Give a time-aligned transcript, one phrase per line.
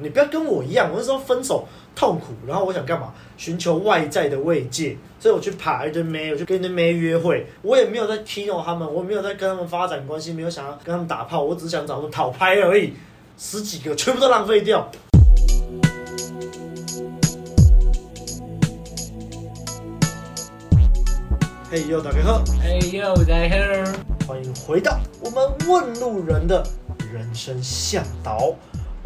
[0.00, 1.66] 你不要跟我一样，我那时候分手
[1.96, 3.12] 痛苦，然后我想干嘛？
[3.36, 7.44] 寻求外在的慰藉，所以我去爬一堆妹，我就跟一堆妹约会。
[7.62, 12.92] 我也没有在 kino 他们，我没有在跟他们发展关系，没有想要跟他们打炮，我只想找他们讨拍而已。
[13.36, 14.88] 十几个全部都浪费掉。
[21.68, 22.44] 嘿呦，大家好！
[22.62, 24.28] 嘿呦，大家好！
[24.28, 26.64] 欢迎回到我们问路人的
[27.12, 28.54] 人生向导。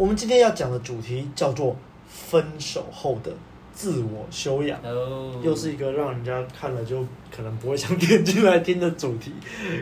[0.03, 1.77] 我们今天要讲的主题叫做
[2.09, 3.31] 分手后的
[3.73, 5.33] 自我修养，oh.
[5.45, 9.33] 又是一个让人家看了就可能不会想点进来听的主题，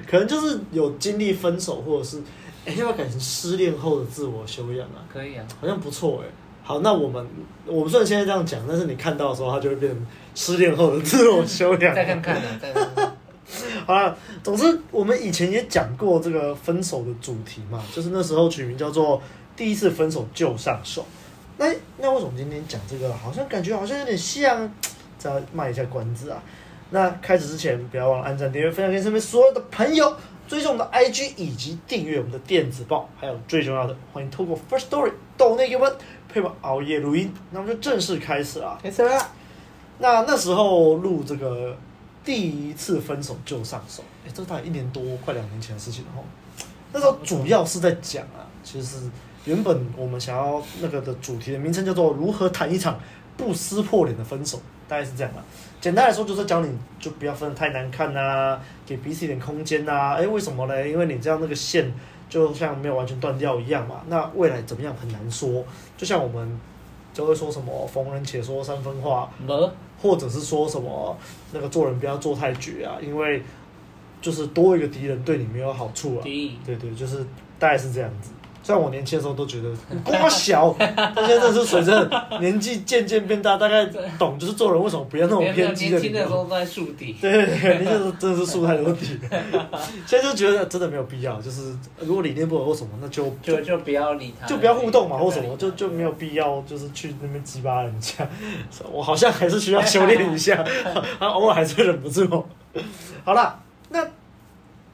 [0.06, 2.18] 可能就是有经历分手或者是，
[2.66, 5.00] 哎，要不要改成失恋后的自我修养啊？
[5.10, 6.28] 可以啊，好像不错哎。
[6.62, 7.26] 好，那我们
[7.64, 11.94] 我们虽然现在这样讲，但是你看到的时候，它就会变成失恋后的自我修养。
[11.94, 13.16] 再看看呢，再看看。
[13.86, 19.18] 好了，总之我们以前也讲过这个分手的主题嘛，就是那时候取名叫做。
[19.60, 21.04] 第一次分手就上手，
[21.58, 21.66] 那
[21.98, 23.12] 那为什么今天讲这个？
[23.12, 24.72] 好像感觉好像有点像，
[25.18, 26.42] 再卖一下关子啊。
[26.88, 30.16] 那开始之前，不要忘了按赞、订阅、分享给身边所有的朋友，
[30.48, 35.94] 追踪我们的 IG 以及订阅我们的电子报，还有最重要的，欢迎透过 First Story 抖内给我们
[36.26, 37.30] 配合熬夜录音。
[37.50, 39.30] 那我们就正式开始啊，开始啦。
[39.98, 41.76] 那那时候录这个
[42.24, 46.22] 第一次分手就上手，哎，这大概一年多，快两年前的事情了哈。
[46.94, 49.10] 那时候主要是在讲啊，其实是。
[49.44, 52.98] 原本我们想要那个的主题的名称叫做“如何谈一场
[53.36, 55.42] 不撕破脸的分手”，大概是这样吧。
[55.80, 60.14] 简单来说，就是教你就不要分得太难看啊，给彼此一点空间啊。
[60.14, 60.86] 哎，为什么呢？
[60.86, 61.90] 因为你这样那个线
[62.28, 64.02] 就像没有完全断掉一样嘛。
[64.08, 65.64] 那未来怎么样很难说。
[65.96, 66.60] 就像我们
[67.14, 69.30] 就会说什么“逢人且说三分话”，
[70.02, 71.16] 或者是说什么
[71.52, 73.42] 那个做人不要做太绝啊，因为
[74.20, 76.20] 就是多一个敌人对你没有好处啊。
[76.22, 77.24] 对对，就是
[77.58, 78.32] 大概是这样子。
[78.62, 79.70] 在我年轻的时候都觉得
[80.04, 82.08] 瓜小， 但现在是随着
[82.40, 83.86] 年纪渐渐变大，大概
[84.18, 85.98] 懂就是做人为什么不要那种偏激的。
[85.98, 87.16] 年轻的时候在树底。
[87.20, 89.18] 对对对，年轻的时候真的是树太多底。
[90.06, 98.28] 现在就觉得真的没有必要，就是如果理念不合或什么，那就就 就，不要理他，就不要互动嘛，或什么，就就没有必要，就是去那边激巴人家。
[98.92, 100.62] 我好像还是需要修炼一下，
[101.18, 102.44] 他偶尔还是忍不住。
[103.24, 104.06] 好了，那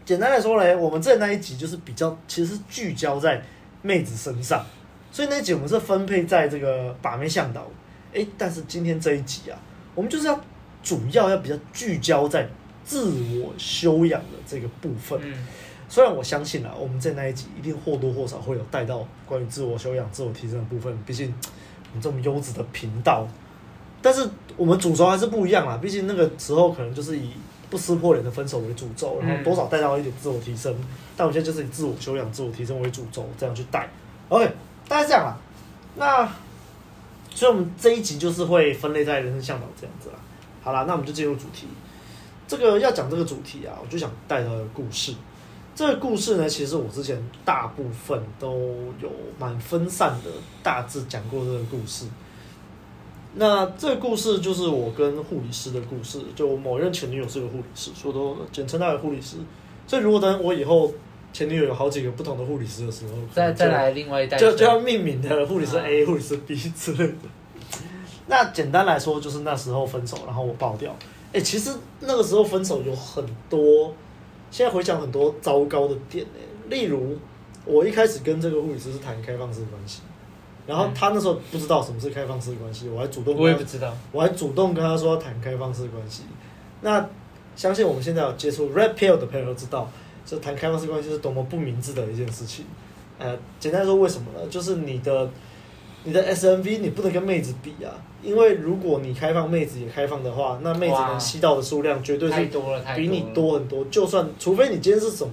[0.04, 3.42] 简单来说嘞，我们这那一集就是比较，其实是聚焦在。
[3.86, 4.64] 妹子身上，
[5.12, 7.64] 所以那一集我们是分配在这个把妹向导，
[8.12, 9.56] 哎，但是今天这一集啊，
[9.94, 10.40] 我们就是要
[10.82, 12.48] 主要要比较聚焦在
[12.84, 15.18] 自我修养的这个部分。
[15.22, 15.46] 嗯，
[15.88, 21.32] 虽然我相信啊，我们在那一集一定或多或少会有带到关于自我修养、自我提升的部分，毕竟
[21.90, 23.26] 我们这么优质的频道，
[24.02, 27.30] 但是我们主轴还是不一样啦，毕竟那个时候可能就是以
[27.68, 30.74] 不撕破脸的分手为主轴，然后多少带到一点自我提升。
[31.16, 33.88] 但我现在就是以自我修养、自我提升为主轴，这样去带。
[34.28, 34.50] OK，
[34.88, 35.36] 大概这样啦。
[35.96, 36.28] 那
[37.34, 40.14] 所以我们这一集就是会分类在人生向导这样子啦。
[40.62, 41.66] 好啦，那我们就进入主题。
[42.48, 45.14] 这个要讲这个主题啊，我就想带到一个故事。
[45.74, 48.50] 这个故事呢，其实我之前大部分都
[49.00, 50.30] 有蛮分散的，
[50.62, 52.06] 大致讲过这个故事。
[53.38, 59.36] 那这个故事就是我跟护理师的故事，就某任前女友是个护理师，所以都简称她为护理师。
[59.86, 60.90] 所以如果等我以后
[61.34, 67.14] 前女友有好几个不同的护理师的时候，再再来另外一代，就就要命名的护理师 A、护理师 B 之类的。
[68.26, 70.90] 那简单来说，就是那时候分手，然后我爆掉。
[71.32, 71.70] 哎、欸，其实
[72.00, 73.94] 那个时候分手有很多，
[74.50, 77.18] 现在回想很多糟糕的点哎、欸，例如
[77.66, 80.00] 我一开始跟这个护理师是谈开放式关系。
[80.66, 86.24] 然后他那时候不知道什么是开放式关系，我还主动，我也不知道，我还主动跟他说要谈开放式关系。
[86.80, 87.08] 那
[87.54, 89.88] 相信我们现在有接触 Red Pill 的朋友都知道，
[90.24, 92.64] 就谈开放式关系是多么不明智的一件事情。
[93.18, 94.40] 呃，简单说为什么呢？
[94.50, 95.30] 就是你的
[96.02, 102.50] 你的 SNV 你不能跟妹子比啊，因为如果你开放妹子也开放的话，那妹子能吸到的数量绝对是
[102.96, 103.84] 比你多很多。
[103.84, 105.32] 就算除非你今天是什么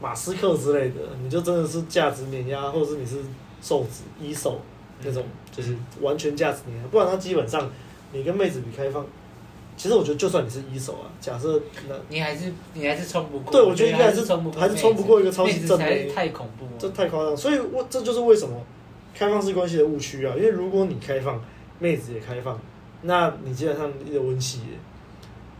[0.00, 3.16] 马斯克之类的，你就真的是价值碾压，或者是你是。
[3.60, 4.60] 瘦子一手
[5.02, 7.70] 那种，就是完全价值你，不然他基本上
[8.12, 9.04] 你跟妹子比开放，
[9.76, 18.56] 其实我觉得就算你是一手啊，假设那你还是你还是冲不过，对，我觉得应该还是冲不过，还是冲不过一个超级正妹，太恐怖，这太夸张，所以我这就是为什么
[19.14, 21.40] 开放式关系的误区啊，因为如果你开放，
[21.78, 22.60] 妹子也开放，
[23.02, 24.60] 那你基本上一个温习，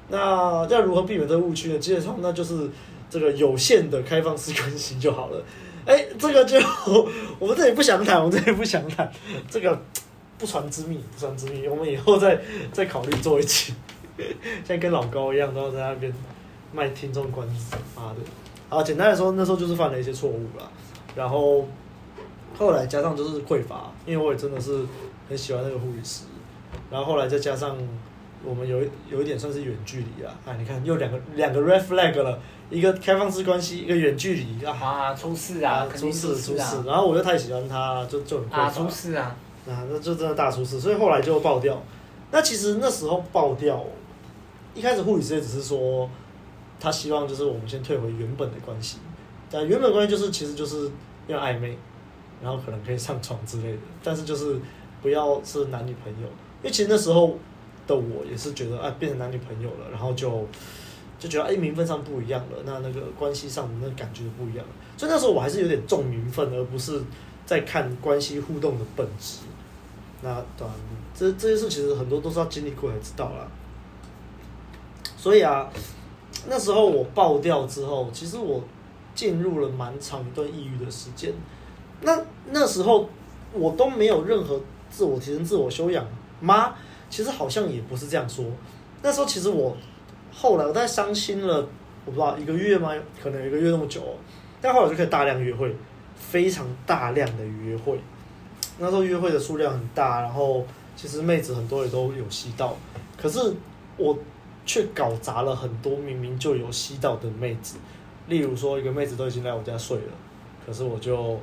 [0.08, 1.78] 那要如何避免这个误区呢？
[1.78, 2.68] 基本上那就是
[3.08, 5.40] 这个有限的开放式关系就好了。
[5.88, 6.58] 哎、这个就
[7.38, 9.10] 我们这里不想谈，我们这里不想谈，
[9.50, 9.80] 这个
[10.36, 12.38] 不传之秘，不传之秘，我们以后再
[12.70, 13.72] 再考虑做一期，
[14.68, 16.12] 像跟老高一样，都要在那边
[16.74, 18.16] 卖听众关子，妈的！
[18.68, 20.70] 好，简单来说，那时候就是犯了一些错误了，
[21.16, 21.66] 然后
[22.58, 24.84] 后来加上就是匮乏，因为我也真的是
[25.26, 26.24] 很喜欢那个护理师，
[26.90, 27.74] 然后后来再加上
[28.44, 32.38] 我们有有一点算是远距离啊，啊，你看又两个两个 red flag 了，
[32.70, 39.36] 一个开放式关系，一个远距离啊，啊，出事啊，啊出事出事，然后我又太喜欢他，就就很匮乏，啊，出事啊，
[39.66, 41.80] 啊，那就真的大出事，所以后来就爆掉。
[42.30, 43.82] 那其实那时候爆掉，
[44.74, 46.08] 一开始护理师也只是说，
[46.78, 48.98] 他希望就是我们先退回原本的关系，
[49.50, 50.90] 但原本关系就是其实就是
[51.26, 51.78] 要暧昧，
[52.42, 54.60] 然后可能可以上床之类的，但是就是
[55.00, 56.28] 不要是男女朋友，
[56.62, 57.38] 因为其实那时候
[57.86, 60.46] 的我也是觉得啊，变成男女朋友了，然后就
[61.18, 67.02] 就觉得哎，名分上不一样了，那那个关系上的那感觉不一样了，所以那时候我还是有点重名分，而不是
[67.44, 69.38] 在看关系互动的本质。
[70.22, 70.70] 那当然，
[71.14, 73.48] 这这些事其实很多都是要经历过才知道啦。
[75.16, 75.68] 所以啊，
[76.48, 78.62] 那时候我爆掉之后，其实我
[79.14, 81.32] 进入了蛮长一段抑郁的时间。
[82.02, 82.16] 那
[82.50, 83.08] 那时候
[83.52, 86.06] 我都没有任何自我提升、自我修养
[86.40, 86.74] 吗？
[87.10, 88.44] 其实好像也不是这样说。
[89.02, 89.76] 那时候其实我
[90.40, 91.56] 后来我在伤心了，
[92.04, 92.92] 我不知道一个月吗？
[93.20, 94.00] 可能一个月那么久。
[94.60, 95.74] 但后来就可以大量约会，
[96.14, 97.98] 非常大量的约会。
[98.78, 100.64] 那时候约会的数量很大，然后
[100.94, 102.76] 其实妹子很多也都有吸到，
[103.16, 103.52] 可是
[103.96, 104.16] 我
[104.64, 107.76] 却搞砸了很多明明就有吸到的妹子。
[108.28, 110.12] 例如说，一个妹子都已经来我家睡了，
[110.64, 111.40] 可是我就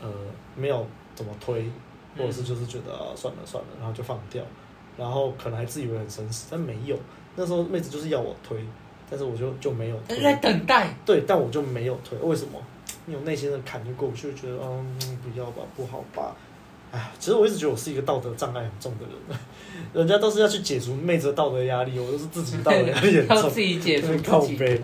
[0.00, 0.08] 呃
[0.54, 0.86] 没有
[1.16, 1.68] 怎么推，
[2.16, 4.44] 或者是就是觉得算了算了，然后就放掉，
[5.00, 6.94] 然后可能还自以为很绅士，但没有。
[7.34, 8.58] 那时候妹子就是要我推，
[9.08, 10.22] 但是我就就没有推。
[10.22, 10.94] 在等待。
[11.06, 12.60] 对，但我就没有推，为什么？
[13.06, 16.36] 你有内心的坎就过不去，觉得嗯不要吧，不好吧。
[16.92, 19.38] 哎，其实我一直觉得我是一个道德障碍很重的人，
[19.94, 24.80] 人家都是要去解除妹子的道德压力，我都是自己道德压力很重， 自己解除靠背。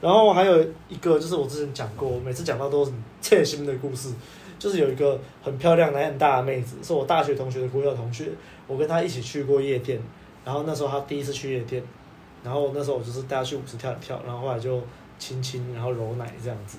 [0.00, 4.12] 然后还有一个就是我之前讲过，每次讲到都是切心的故事，
[4.58, 8.30] 就是有一个很漂亮、奶很大的妹子，是我大学同学的国小同学，
[8.68, 10.00] 我跟她一起去过夜店，
[10.44, 11.82] 然后那时候她第一次去夜店，
[12.44, 14.80] 然后那时候我就是带她去舞池跳一跳，然后后来就
[15.18, 16.78] 亲亲，然后揉奶这样子，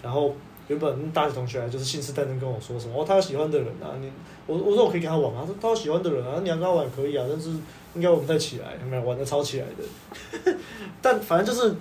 [0.00, 0.32] 然后。
[0.68, 4.08] 原本大学同学就是信誓旦旦跟我说什么哦，他有喜欢的人啊，你
[4.46, 7.50] 我我说我可以跟他玩啊，他说他有喜欢的人啊，你要跟他玩可以啊，但是
[7.92, 10.54] 应该玩不太起来，有没有玩的超起来的？
[11.02, 11.74] 但反正就是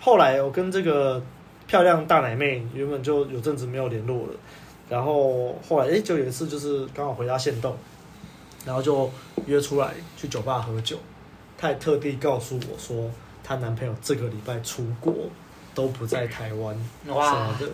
[0.00, 1.22] 后来我跟这个
[1.68, 4.34] 漂亮大奶妹原本就有阵子没有联络了，
[4.88, 7.76] 然后后来哎、就有一次就是刚好回家限动，
[8.64, 9.10] 然后就
[9.46, 10.98] 约出来去酒吧喝酒，
[11.58, 13.10] 她还特地告诉我说
[13.42, 15.12] 她男朋友这个礼拜出国
[15.74, 16.74] 都不在台湾
[17.04, 17.66] 什么的。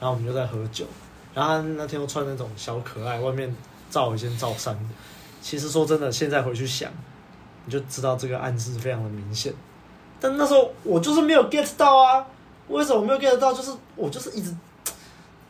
[0.00, 0.86] 然后我们就在喝酒，
[1.34, 3.52] 然后她那天又穿那种小可爱，外面
[3.90, 4.78] 罩一件罩衫。
[5.42, 6.90] 其实说真的，现在回去想，
[7.64, 9.52] 你就知道这个暗示非常的明显。
[10.20, 12.24] 但那时候我就是没有 get 到啊，
[12.68, 13.52] 为什么没有 get 到？
[13.52, 14.54] 就是我就是一直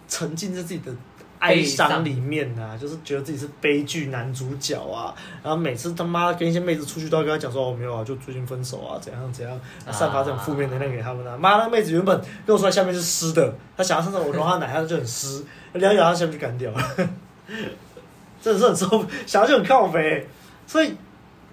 [0.09, 0.91] 沉浸在自己的。
[1.39, 9.61] 哀伤里面呐、啊，就是觉得自己是悲剧男主角啊，然后每次他妈跟一些妹子出去都要跟他讲说哦没有啊，就最近分手啊，怎样怎样，
[9.93, 11.37] 散发这种负面能量给他们啊。
[11.37, 15.45] 妈，那个妹子原本跟我说下面是湿的，她想要上上我揉她奶，她就很湿，
[15.75, 16.83] 两咬她下面就干掉了，
[18.43, 20.27] 真的是很受，想要就很靠北。
[20.67, 20.95] 所以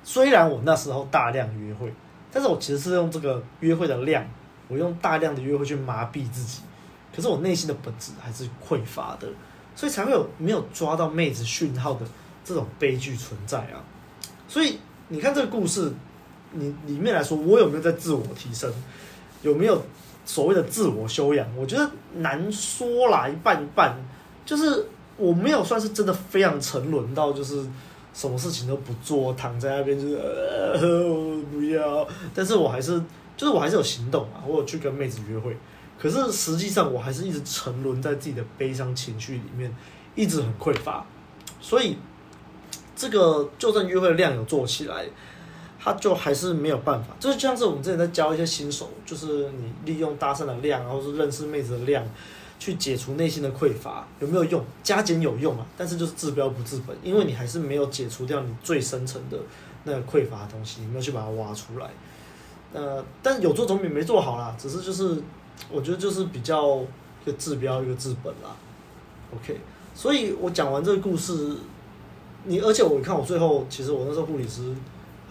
[0.04, 1.94] 虽然我那时候大量约会，
[2.32, 4.26] 但是我其实是用这个约会的量，
[4.68, 6.62] 我用大量的约会去麻痹自己，
[7.16, 9.28] 可是我内心的本质还是匮乏的。
[9.75, 12.06] 所以才会有没有抓到妹子讯号的
[12.44, 13.83] 这种悲剧存在啊！
[14.48, 14.79] 所以
[15.10, 15.91] 你看这个故事，
[16.51, 18.72] 你里面来说，我有没有在自我提升？
[19.41, 19.84] 有没有
[20.25, 21.46] 所谓的自我修养？
[21.58, 23.96] 我觉得难说啦，一半一半。
[24.46, 24.86] 就是
[25.17, 27.63] 我没有算是真的非常沉沦到就是
[28.13, 32.08] 什么事情都不做，躺在那边就是呃不要。
[32.34, 33.01] 但是我还是
[33.36, 35.58] 就是我还是有行动啊，我有去跟妹子约会。
[35.98, 39.74] 可是实际上，我还是一直沉沦在自己的悲伤情绪里面，
[40.14, 41.06] 一直很匮乏。
[41.62, 41.98] 所以，
[42.96, 45.06] 这个就算约会的量有做起来，
[45.80, 47.16] 他就还是没有办法。
[47.20, 52.06] 就是像是我们之前在教一些新手，就是你利用搭讪的量，然后是认识妹子的量，
[52.60, 54.64] 去解除内心的匮乏，有没有用？
[54.84, 59.40] 加减有用啊，但是就是治标不治本，因为你还是没有解除掉你最深层的
[59.86, 61.90] 那个匮乏的东西，你没有去把它挖出来。
[62.74, 65.24] 呃，但有做总比没做好啦，只是就是。
[65.72, 66.80] 我觉得就是比较
[67.24, 68.56] 一个治标一个治本啦
[69.34, 69.60] ，OK，
[69.94, 71.56] 所以我讲完这个故事，
[72.44, 74.76] 你而且我看我最后，其实我那时候护理师，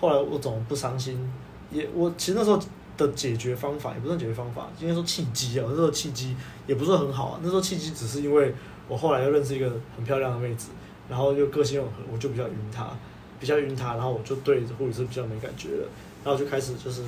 [0.01, 1.33] 后来我怎么不伤心？
[1.71, 2.59] 也我其实那时候
[2.97, 6.35] 的解决方法也不是解决方法，应该说契机啊，那时候契机
[6.67, 7.41] 也不是很好啊。
[7.43, 8.55] 那时候契机只是因为
[8.89, 10.71] 我后来又认识一个很漂亮的妹子，
[11.09, 12.89] 然后又个性又很，我就比较晕她，
[13.39, 15.89] 比较晕她，然后我就对护理师比较没感觉了，
[16.25, 17.03] 然后就开始就是。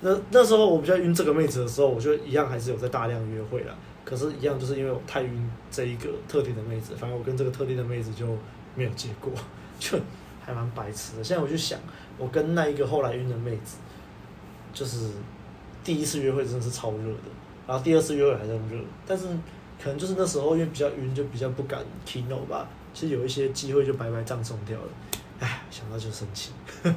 [0.00, 3.74] 那那时候我比较晕这个妹子的时候，我就一样还是有在大量约会啦。
[4.04, 8.26] 可是，一样就是因为我太晕这一个特定的妹子，反正我跟这个特定的妹子就
[8.76, 9.32] 没有结果，
[9.80, 9.98] 就
[10.44, 11.24] 还蛮白痴的。
[11.24, 11.78] 现在我就想，
[12.16, 13.78] 我跟那一个后来晕的妹子，
[14.72, 15.10] 就是
[15.82, 17.30] 第一次约会真的是超热的，
[17.66, 19.26] 然后第二次约会还在热，但是
[19.82, 22.68] 可能就是那时候因为比较晕，就比较不敢 kino 吧。
[22.94, 24.88] 其实有一些机会就白白葬送掉了，
[25.40, 26.52] 唉，想到就生气。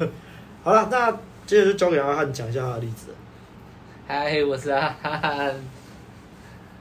[0.63, 1.11] 好了，那
[1.49, 3.11] 接着就交给阿汉讲一下他的例子。
[4.07, 5.55] 嗨，我是阿汉。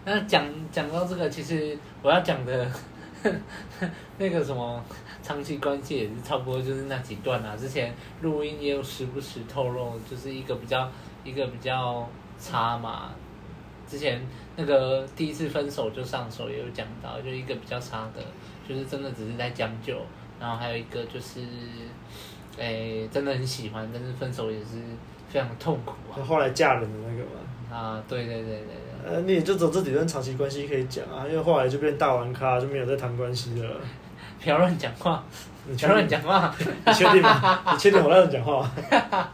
[0.04, 2.70] 那讲讲到这个，其实我要讲的
[4.18, 4.84] 那个什么
[5.22, 7.56] 长期关系也是差不多，就是那几段啊。
[7.56, 10.87] 之前录音也有时不时透露，就是一个比较
[11.25, 12.06] 一个比较
[12.38, 13.12] 差嘛。
[13.88, 14.20] 之前
[14.54, 18.22] 那个第一次分手就上手也有讲到，就一个比较差的，
[18.68, 19.98] 就是真的只是在将就。
[20.38, 21.40] 然后还有一个就是，
[22.59, 24.77] 哎，真的很喜欢，但是分手也是
[25.29, 26.25] 非常痛苦啊。
[26.25, 27.31] 后来嫁人的那个嘛。
[27.71, 28.67] 啊，对对对对。
[29.07, 33.71] 呃，你也就走这几段长期关系可以讲啊，因为后来就变大玩咖，就没有再谈关系了。
[34.43, 35.23] 不要乱讲话，
[35.67, 36.55] 你不要乱讲话，
[36.87, 37.61] 你确定吗？
[37.73, 38.71] 你确定我乱讲话？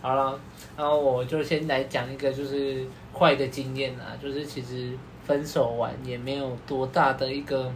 [0.00, 0.38] 好了，
[0.76, 4.92] 然后我就先来讲一个就是坏的经验啊，就是其实
[5.24, 7.72] 分手完也没有多大的一个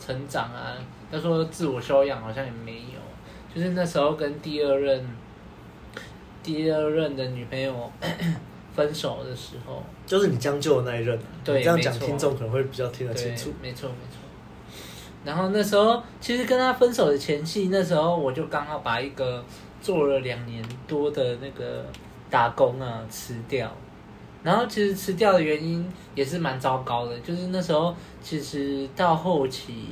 [0.00, 0.74] 成长啊，
[1.12, 2.98] 要说自我修养好像也没有，
[3.54, 5.06] 就是那时候跟第二任
[6.42, 7.90] 第二任的女朋友。
[8.74, 11.16] 分手的时候，就是你将就的那一任。
[11.44, 13.52] 对，这样讲听众可能会比较听得清楚。
[13.62, 14.18] 没错，没错。
[15.24, 19.44] 然后那时候，其实跟他分手的前夕，那时候我就刚好把一个
[19.80, 21.86] 做了两年多的那个
[22.28, 23.70] 打工啊辞掉。
[24.42, 29.86] 然后其实辞掉的原因也是蛮糟糕的，就是那时候其实到后期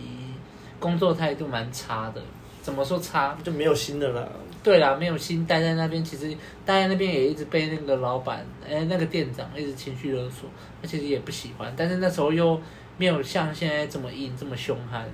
[0.81, 2.21] 工作态度蛮差的。
[2.63, 3.37] 怎么说差？
[3.43, 4.27] 就没有新的了。
[4.63, 6.29] 对啦，没有心待在那边，其实
[6.65, 10.49] 待在那边也一直被那个老板，哎，那个店长一直情绪勒索，
[10.81, 12.61] 他其实也不喜欢，但是那时候又
[12.97, 15.05] 没有像现在这么硬，这么凶悍，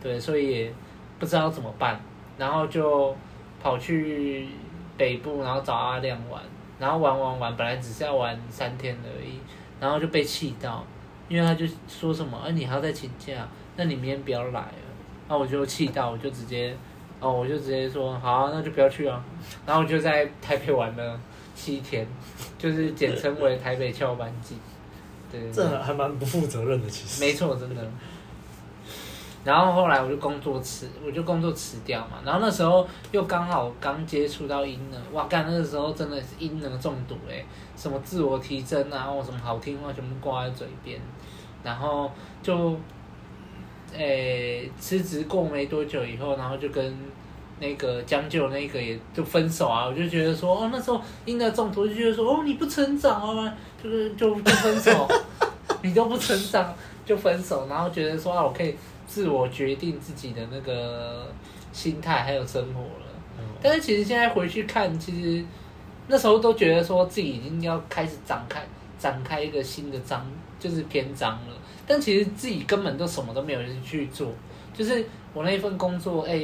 [0.00, 0.72] 对，所以也
[1.18, 2.00] 不知道怎么办，
[2.38, 3.12] 然后就
[3.60, 4.46] 跑去
[4.96, 6.40] 北部，然后找阿亮玩，
[6.78, 9.40] 然后玩玩玩，本来只是要玩三天而已，
[9.80, 10.86] 然后就被气到，
[11.28, 14.74] 因为他就说什么，哎，你还要再请假，那你明天不要来了，
[15.26, 16.76] 那我就气到，我就直接。
[17.22, 19.24] 哦，我就直接说好啊，那就不要去啊。
[19.64, 21.20] 然后我就在台北玩了
[21.54, 22.04] 七天，
[22.58, 24.56] 就是简称为台北翘班季。
[25.30, 27.24] 对，这还蛮不负责任的，其实。
[27.24, 27.82] 没错，真的。
[29.44, 32.18] 然后后来我就工作辞，我就工作辞掉嘛。
[32.24, 37.44] 然后那时候又刚好刚接触到音呢，哇，干那个时候真的是音呢中毒哎，
[37.76, 41.00] 什么自我提升啊，或什么好听话全部挂在嘴边，
[41.62, 42.10] 然后
[42.42, 42.76] 就。
[43.96, 46.94] 诶，辞职过没多久以后，然后就跟
[47.60, 49.86] 那个将就那个也就分手啊。
[49.86, 55.08] 我就觉得说，哦，那时候应该中途就觉得说，哦，你不成长啊，就是就就分手，
[55.82, 58.74] 你都不成长就分手，然后觉得说啊，我可以
[59.06, 61.30] 自我决定自己的那个
[61.72, 63.06] 心态还有生活了。
[63.38, 63.44] 嗯。
[63.62, 65.44] 但是其实现在回去看，其实
[66.08, 68.60] 那时候都觉得说自己已经要开始展开
[68.98, 70.26] 展开一个新的章，
[70.58, 71.56] 就是篇章了。
[71.92, 74.32] 但其实自己根本都什么都没有去做，
[74.72, 76.40] 就是我那一份工作，哎，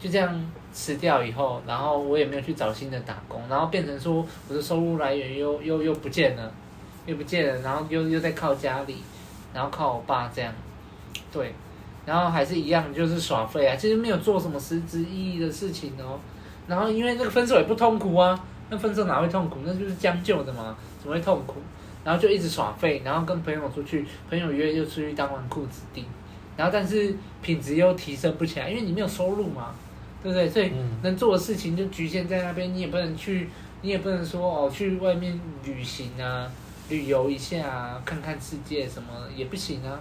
[0.00, 6.52] 就这样辞掉以后，然后我也没有去找新的打工，然后变成说我的收入来源又又又不见了，
[7.06, 8.96] 又不见了，然后又又在靠家里，
[9.54, 10.52] 然后靠我爸这样，
[11.30, 11.54] 对，
[12.04, 16.18] 然后还是一样就是耍废啊，其实没有做什么实质意义的事情哦，
[16.66, 18.36] 然后因为这个分手也不痛苦啊，
[18.70, 19.60] 那分手哪会痛苦？
[19.64, 21.54] 那就是将就的嘛，怎么会痛苦？
[22.04, 26.04] 然后就一直耍废，然后跟朋友出去，朋友约就出去当纨绔子弟，
[26.56, 29.74] 然后但是品质又提升不起来，因为你没有收入嘛，
[30.22, 30.48] 对不对？
[30.48, 33.48] 所以能做的事情就局限在那边，你也不能去，
[33.82, 36.50] 你也不能说哦去外面旅行啊，
[36.88, 40.00] 旅游一下啊，看看世界什么也不行啊。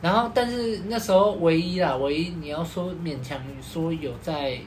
[0.00, 4.58] 然后但是那时候唯一啦，唯一你要说勉强说有在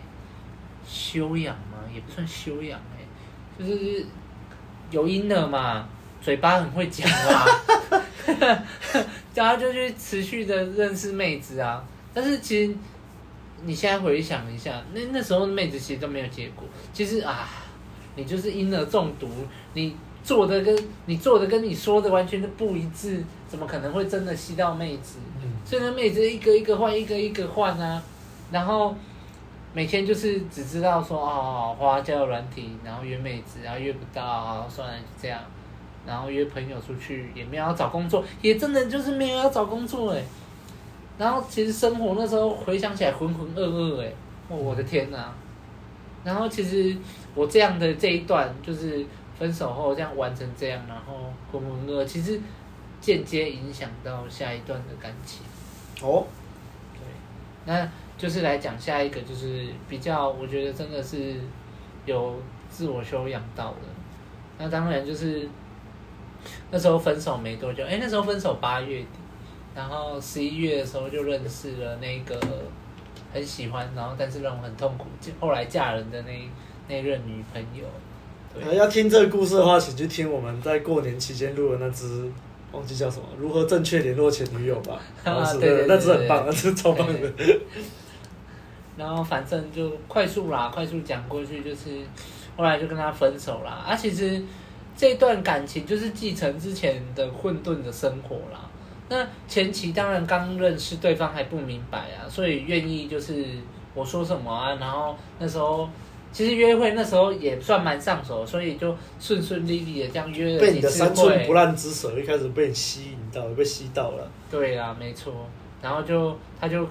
[0.86, 4.06] 修养嘛，也不算修养哎、欸，就是。
[4.92, 5.88] 有音了嘛，
[6.22, 7.46] 嘴巴很会讲嘛，
[9.36, 11.84] 然后就去持续的认识妹子啊。
[12.14, 12.76] 但是其实
[13.64, 16.64] 你现在回想一下，那那时候的妹子其实都没有结果。
[16.94, 17.50] 其实啊，
[18.16, 19.28] 你就是音了中毒，
[19.74, 25.18] 你做的跟你做的跟你说的完全都不一致，怎么可能会真的吸到妹子？
[25.44, 28.02] 嗯、所以那妹子一个一个换，一个一个换啊，
[28.52, 28.96] 然后。
[29.78, 35.40] 每天就是只知道说哦，花交友软体，然后约妹子，然后约不到，算了就这样，
[36.04, 40.24] 然后约朋友出去，也没有要找工作，也真的就是没有要找工作哎。
[41.20, 44.12] 然后其实生活那时候回想起来浑浑噩噩哎，
[44.50, 45.32] 哦我的天呐。
[46.24, 46.98] 然后其实
[47.36, 49.06] 我这样的这一段就是
[49.38, 52.42] 分手后这样玩成这样，然后浑浑噩噩，其实
[53.00, 55.44] 间接影响到下一段的感情。
[56.02, 56.26] 哦，
[56.96, 57.02] 对，
[57.66, 61.36] 那就是来讲下一个，就是比较，我觉得真的是
[62.06, 62.36] 有
[62.70, 63.88] 自我修养到的。
[64.58, 65.48] 那当然就是
[66.72, 69.08] 那时候分手没多久，哎，那时候分手八月底，
[69.76, 72.36] 然后十一月的时候就认识了那个
[73.32, 75.06] 很喜欢，然后但是让我很痛苦，
[75.40, 76.50] 后来嫁人的那
[76.88, 77.86] 那任女朋友。
[78.52, 82.28] 对，要听这个故事的话，请去听我们在过年期间录的那支，
[82.72, 85.00] 忘记叫什么，如何正确联络前女友吧。
[85.24, 87.32] 啊，对对，那支很棒，那支超棒的。
[88.98, 92.02] 然后反正就快速啦，快速讲过去，就是
[92.56, 93.72] 后来就跟他分手啦。
[93.88, 94.42] 啊，其实
[94.96, 98.70] 这段感情就是继承之前的混沌的生活啦。
[99.10, 103.46] 那前期当然刚认识对方还不明白啊，所以愿意就是
[103.94, 105.88] 我说什么啊，然后那时候。
[106.30, 110.60] 其实约会那时候也算蛮上手，所以就顺顺利利的这样约了。
[110.60, 114.30] 被你的三寸不烂之舌一开始被你吸引到，被吸到了。
[114.52, 115.34] 对啊，没错。
[115.82, 116.88] 然后就他就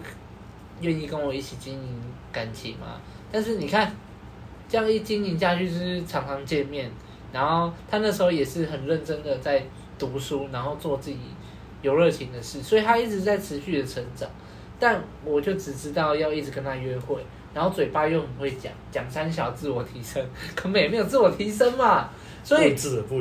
[0.80, 2.00] 愿意跟我一起经营
[2.32, 3.00] 感情嘛。
[3.32, 3.90] 但是你看，
[4.68, 6.90] 这样一经营下去，就是常常见面。
[7.32, 9.62] 然后他那时候也是很认真的在
[9.98, 11.18] 读书，然后做自己
[11.82, 14.28] 有热情的事，所以他一直在持续的成长。
[14.78, 17.24] 但我就只知道要一直跟他约会。
[17.54, 20.22] 然后嘴巴又很会讲，讲三小自我提升，
[20.54, 22.10] 根本也没有自我提升嘛，
[22.44, 22.74] 所以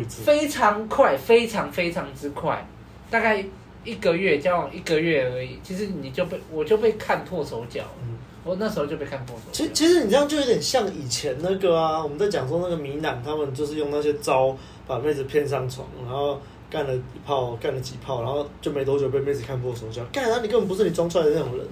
[0.07, 2.67] 非常快，非常非常之快，
[3.09, 3.45] 大概
[3.85, 9.51] 一个月交往一个月而已，其实你就被我就被看破手脚，嗯，我那时候就被看破手脚。
[9.51, 21.65] 其其实你这样就有点像以前那个啊，我们在讲说那个迷男，他们就是用那些招把妹子骗上床，然后干了一炮，干了几炮，然后就没多久被妹子看破手脚，干啊，你根本不是你装出来的那种人，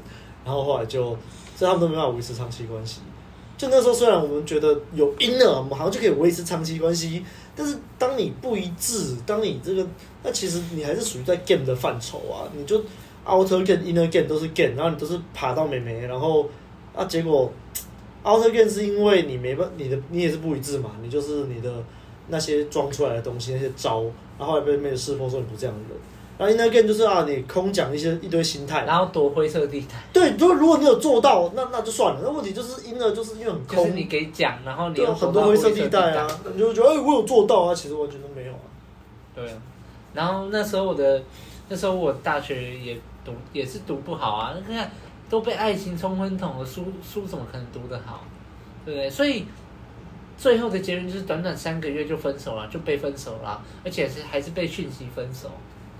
[0.45, 1.17] 然后后来就。
[1.55, 2.99] 所以他们都没办法维持长期关系。
[3.57, 7.23] 就那时候，虽然我们觉得有 inner，，我们好像就可以维持长期关系，
[7.55, 9.87] 但是当你不一致，当你这个，
[10.23, 12.49] 那其实你还是属于在 game 的范畴啊。
[12.57, 12.83] 你就
[13.25, 16.49] outer game、inner game 都是 game，然后你都是爬到美眉，然后
[16.95, 17.51] 啊，结果
[18.23, 21.71] outer game 是因为你没办，你的你也是不一致嘛，你就是你的
[22.27, 24.03] 那些装出来的东西，那些招，
[24.37, 25.95] 然后来被妹子识破说你不这样的。
[26.43, 29.95] 然后 inner game 就是啊，你空讲一些一堆心态，然后躲灰色地带。
[30.11, 32.19] 对，如果如果你有做到，那那就算了。
[32.23, 38.59] 那问题就是 inner 就是因为很空，就是你给讲，然后你有很多灰色地带啊，你就觉得哎，我有做到啊，其实完全都没有啊。
[39.33, 39.53] 对啊，
[40.13, 41.23] 然后那时候我的
[41.69, 44.91] 那时候我大学也读也是读不好啊，你看
[45.29, 48.23] 都被爱情冲昏头了，书书怎么可能读得好？
[48.85, 49.09] 对不对？
[49.09, 49.45] 所以
[50.37, 55.49] 最后的结论就是短短三个月就分手了，就被分手了，而且是还是被讯息分手。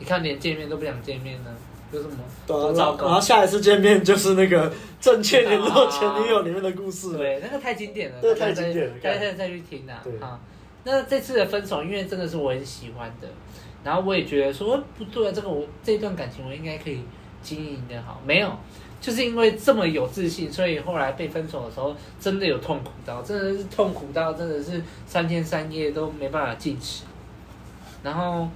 [0.03, 1.49] 你看，连见面都不想见面呢，
[1.93, 2.17] 有什么？
[2.45, 3.05] 多糟糕！
[3.05, 7.15] 然后下一次见面就是那个正确联络前女友里面的故事。
[7.15, 10.03] 对，那个太经典了，对，太经典了，大家现在再去听啊。
[10.19, 10.37] 好，
[10.83, 13.29] 那这次的分手，因为真的是我很喜欢的，
[13.81, 16.99] 然后我也觉得说不对啊，这个我这段感情我应该可以
[17.41, 18.21] 经营的好。
[18.25, 18.51] 没有，
[18.99, 27.05] 就是因为这么有自信，所以后来被分手的时候，真的有痛苦到，真的是痛苦到，真的是三天三夜都没办法进食，
[28.03, 28.49] 然后。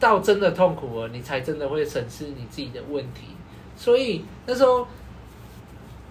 [0.00, 3.28] 到真的痛苦了，你才真的会审视你自己的问题。
[3.76, 4.86] 所以那时候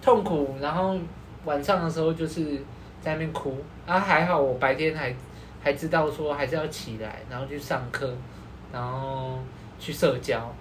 [0.02, 0.96] 痛苦，然后
[1.44, 2.56] 晚上的时候就是
[3.00, 3.54] 在那边哭。
[3.86, 5.14] 啊，还好我白天还
[5.62, 8.14] 还知道说还是要起来，然后去上课，
[8.72, 9.38] 然后
[9.78, 10.54] 去社交，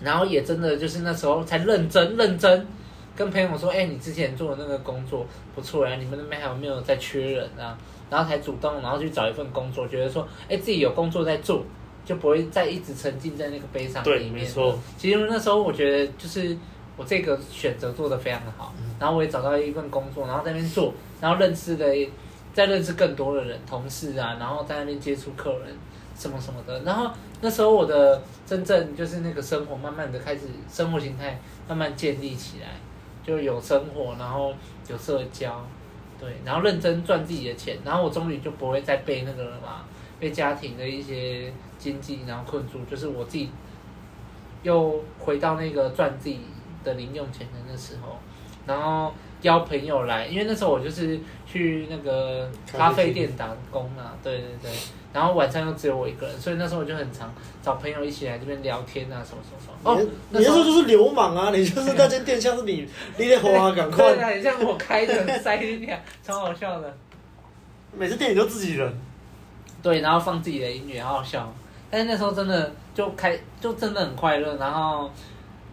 [0.00, 2.66] 然后也真的就是那时候才认真认真
[3.16, 7.76] 跟朋友说：“哎、你之前做的那个工作不错呀，你们那边还有没有在缺人啊？”
[8.12, 11.64] 然后才主动，然后去找一份工作，觉得说，哎，自己有工作在做，
[12.04, 14.32] 就不会再一直沉浸在那个悲伤里面。
[14.34, 14.78] 对，没错。
[14.98, 16.54] 其实那时候我觉得，就是
[16.98, 18.74] 我这个选择做得非常的好。
[18.78, 18.94] 嗯。
[19.00, 21.86] 然后我也找到一份工作，然后在那边做，然后认识的，
[22.52, 25.74] 再认识更多的人，同事啊，然后在那边接触客人，
[26.14, 26.78] 什么什么的。
[26.80, 32.66] 然后那时候我的真正就是那个生活，慢慢的开始生活形态慢慢建立起来，
[33.26, 34.52] 就有生活，然后
[34.86, 35.64] 有社交。
[36.22, 39.84] 对，然后认真赚自己的钱，然后我终于就不会再被那个了嘛，
[40.20, 43.50] 被家庭的一些经济然后困住，就是我自己
[44.62, 46.38] 又回到那个赚自己
[46.84, 48.18] 的零用钱的那时候，
[48.66, 54.70] 然后邀朋友来，因为那时候我就是去那个咖啡店打工啊，对对对。
[55.12, 59.90] 然后晚上又只有我一个人，所以那时候我就很常找朋友一起来这边聊天啊，什么什么什么。
[59.90, 61.50] 哦，你那时候就是流氓啊！
[61.54, 64.14] 你就是那间店像是你，你得花赶快。
[64.14, 66.96] 对啊，你像我开的塞进去，超好笑的。
[67.94, 68.90] 每次店里都自己人。
[69.82, 71.52] 对，然后放自己的音乐，好好笑。
[71.90, 74.56] 但是那时候真的就开，就真的很快乐。
[74.56, 75.10] 然后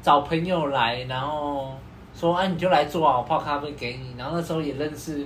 [0.04, 1.74] 找朋友来，然后
[2.14, 5.26] 说：“哎、啊，你就来做啊，我泡咖啡给你。”然后那时候也认识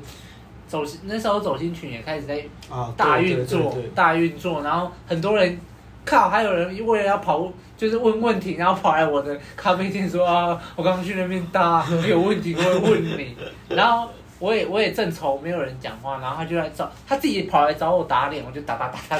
[0.74, 5.60] 走那时候走心群也开始在啊大运作，大运作，然后很多人
[6.04, 13.38] 靠，还有人为了要跑，就是问问题，然后跑来我的咖啡店说啊，我刚刚去那边搭，有问题我会问你，
[13.70, 14.10] 然后
[14.40, 19.20] 我也我也正愁没有人讲话，然后他就来找他自己跑来找我打脸，我就打打打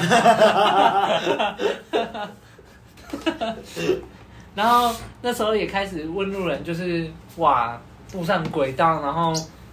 [1.92, 2.26] 打，
[4.56, 9.32] 然后那时候也开始问路人，就是哇，步上轨道，然后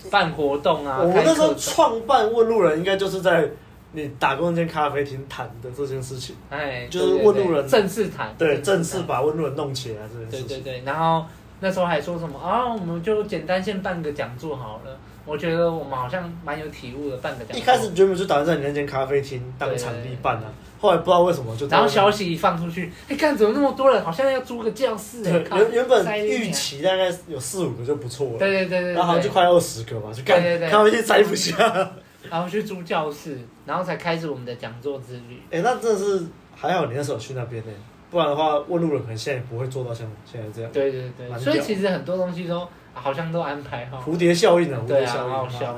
[0.09, 0.99] 办活动啊。
[1.01, 3.49] 我们那时候创办问路人，应该就是在
[3.91, 6.35] 你打工那间咖啡厅谈的这件事情。
[6.49, 10.47] 哎，就是问路人正式谈，对，正式把问路人弄起来这件事情。
[10.47, 11.25] 对对对，然后
[11.59, 14.97] 那时候还说什么啊，我们就简单先办个讲座好了。
[15.25, 17.57] 我觉得我们好像蛮有体悟的，办个讲座。
[17.57, 20.43] 一开始原本就打算在你那间咖啡厅当场地办啊，
[20.79, 21.67] 后来不知道为什么就。
[21.67, 25.23] 然后消息一放出去，哎，看怎么那么多人，好像要租个教室。
[25.23, 28.39] 对，原原本预期大概有四五个就不错了。
[28.39, 28.93] 对对对对。
[28.93, 31.91] 然后好像就快二十个嘛，就干咖啡厅塞不下。
[32.29, 35.39] 然后去租教室，然后才开始我们的讲座之旅。
[35.51, 37.71] 哎，那真的是还好，你那时候去那边呢，
[38.10, 40.71] 不然的话问路人可能现在也不会做到像现在这样。
[40.71, 42.67] 对对对，所以其实很多东西都。
[42.93, 45.75] 好像都安排好，蝴蝶效应啊，蝴蝶效应，好笑。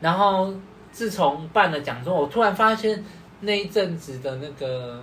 [0.00, 0.52] 然后
[0.90, 3.04] 自从办了讲座，我突然发现
[3.40, 5.02] 那一阵子的那个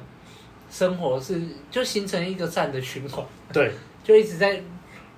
[0.69, 3.71] 生活是就形成一个善的循环，对，
[4.03, 4.61] 就一直在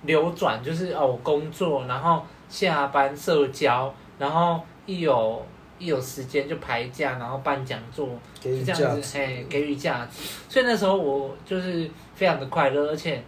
[0.03, 5.45] 流转，就是哦，我工作，然后下班社交，然后一有
[5.77, 8.07] 一有时间就排假，然后办讲座，
[8.39, 10.23] 就这样子，哎，给予价值。
[10.47, 13.23] 所以那时候我就是非常的快乐，而且。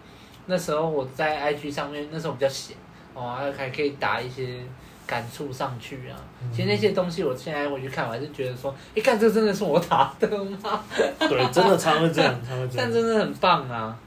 [0.47, 2.75] 那时候我在 IG 上面，那时候比较闲，
[3.13, 4.59] 哦，还可以打一些
[5.05, 6.17] 感触上去啊。
[6.41, 10.27] 嗯、其实那些东西，我现在回去看，我还是觉得说，一看这真的是我打的
[10.61, 10.83] 吗？
[11.19, 12.77] 对，真的常会这样， 常会这样。
[12.77, 13.97] 但真的很棒啊。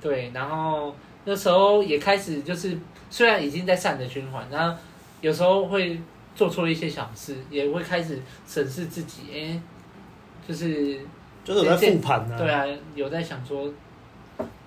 [0.00, 2.76] 对，然后那时候也开始就是，
[3.08, 4.76] 虽然已经在善的循环，然后
[5.20, 6.00] 有时候会
[6.34, 9.62] 做错一些小事，也会开始审视自己，哎、欸，
[10.48, 10.98] 就是
[11.44, 12.36] 就是有在复盘呢。
[12.38, 13.70] 对啊，有在想说。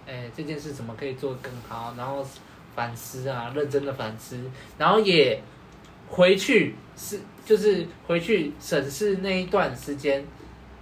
[0.07, 1.93] 哎，这件事怎么可以做得更好？
[1.97, 2.25] 然后
[2.75, 4.39] 反思啊，认真的反思，
[4.77, 5.41] 然后也
[6.09, 10.25] 回去是就是回去审视那一段时间，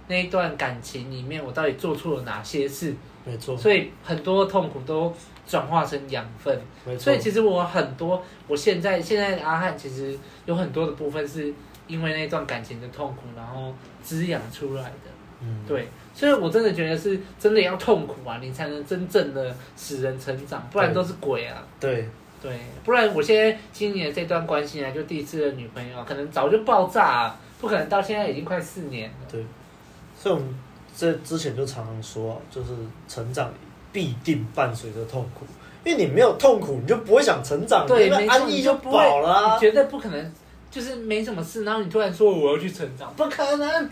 [0.08, 2.94] 那一段感情里面，我到底做错了哪些事？
[3.24, 3.56] 没错。
[3.56, 5.14] 所以很多痛苦都
[5.46, 6.60] 转化成养分。
[6.84, 7.04] 没错。
[7.04, 11.52] 所以其实我很多，我现在现在阿汉其实有很多的部分是
[11.86, 15.10] 因为那段感情的痛苦，然后滋养出来的。
[15.40, 15.88] 嗯，对。
[16.14, 21.62] 所以，我真的觉得是真的要痛苦啊，你才能真正的使人成长，不然都是鬼啊。
[21.80, 22.06] 对
[22.42, 29.16] 对，不然我现在今年这段关系啊，就第一次的女朋友，可能早就爆炸啊，不可能到现在已经快四年了。
[29.30, 29.44] 对，
[30.18, 30.54] 所以我们
[30.94, 32.72] 这之前就常常说，就是
[33.08, 33.50] 成长
[33.92, 35.46] 必定伴随着痛苦，
[35.84, 40.32] 因为你没有痛苦，你就不会想成长，对，安逸就饱了啊，你绝对不可能，
[40.70, 43.90] 就是没什么事，然后你突然说我要去成长，不可能。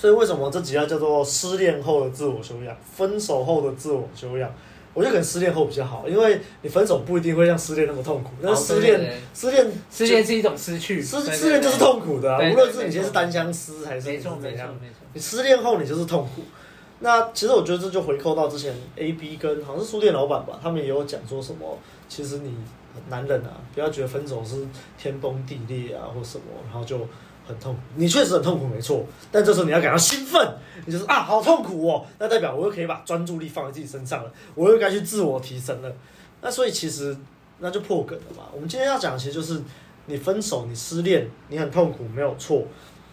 [0.00, 4.48] 所以为什么这几样叫做失恋后的自我修养，分手后的自我修养？
[4.94, 8.30] 我觉得可能失恋后比较好，因为你分手不一定会像失恋那么痛苦。
[8.40, 12.38] 但是失恋，失恋，失恋是一种失去，失失恋就是痛苦的啊。
[12.52, 14.72] 无论是你现在是单相思还是怎样，
[15.12, 16.42] 你失恋后你就是痛苦。
[17.00, 21.76] 那其实我觉得这就回扣到之前 A B 跟好像是书店老板吧，他们也有讲说什么，
[22.08, 22.54] 其实你
[23.08, 27.00] 男人啊，不要觉得分手是天崩地裂啊或什么，然后就。
[27.48, 29.04] 很痛苦，你确实很痛苦，没错。
[29.32, 30.46] 但这时候你要感到兴奋，
[30.84, 32.04] 你就是啊，好痛苦哦。
[32.18, 35.90] 那代表我又可以把专注力放在自己身上了，我又该去自我提升了。
[36.42, 37.16] 那所以其实
[37.58, 38.44] 那就破梗了嘛。
[38.54, 39.60] 我们今天要讲其实就是
[40.06, 42.62] 你分手、你失恋、你很痛苦，没有错。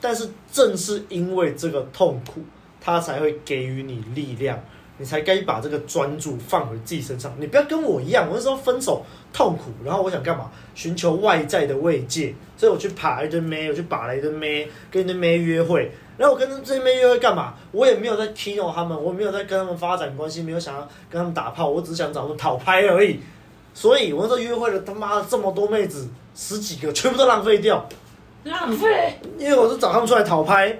[0.01, 2.41] 但是正是因为这个痛苦，
[2.79, 4.61] 它才会给予你力量。
[4.97, 7.33] 你才该把这个专注放回自己身上。
[7.37, 9.03] 你不要跟我一样，我那时候分手
[9.33, 10.49] 痛苦，然后我想干嘛？
[10.73, 15.91] 寻求外在的慰藉，所以我去爬一堆妹，我去把了一堆妹，跟一堆妹约会。
[16.17, 17.53] 然后我跟这些妹约会干嘛？
[17.73, 23.19] 我也没有在 kino 他们，我没有在跟他们发展关系，没有想要跟他们打炮，我只想找他们讨拍而已。
[23.73, 27.85] 所以我那时候约会了他妈的这么多妹子，十几个全部都浪费掉，
[28.45, 29.19] 浪费。
[29.37, 30.79] 因为我是找他们出来讨拍，